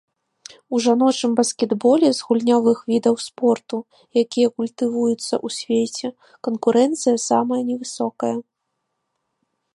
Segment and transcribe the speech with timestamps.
[0.75, 3.77] У жаночым баскетболе, з гульнявых відаў спорту,
[4.23, 6.07] якія культывуюцца ў свеце,
[6.49, 8.33] канкурэнцыя самая невысокая.